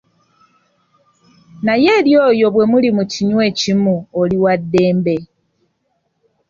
[1.65, 5.15] Naye eri oyo bwe muli mu kinywi ekimu oli waddembe.